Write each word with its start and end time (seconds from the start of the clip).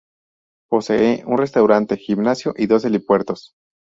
Posee 0.67 1.23
un 1.27 1.37
restaurante, 1.37 1.95
gimnasio 1.95 2.55
y 2.57 2.65
dos 2.65 2.85
helipuertos. 2.85 3.51